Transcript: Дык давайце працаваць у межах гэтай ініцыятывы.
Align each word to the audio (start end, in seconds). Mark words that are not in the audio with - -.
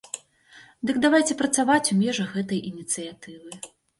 Дык 0.89 0.95
давайце 1.05 1.33
працаваць 1.41 1.91
у 1.95 1.99
межах 2.01 2.33
гэтай 2.39 2.59
ініцыятывы. 2.73 3.61